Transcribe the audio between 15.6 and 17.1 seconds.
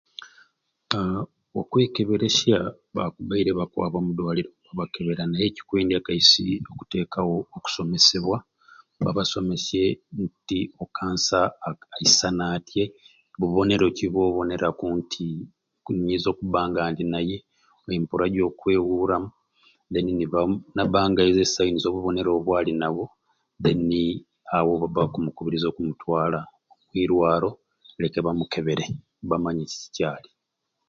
ku nyinza okuba nga ndi